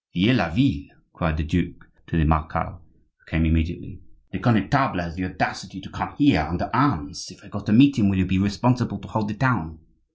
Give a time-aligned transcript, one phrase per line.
[0.15, 2.79] "Vieilleville!" cried the duke to the marechal,
[3.17, 4.01] who came immediately.
[4.31, 7.99] "The Connetable has the audacity to come here under arms; if I go to meet
[7.99, 9.77] him will you be responsible to hold the town?"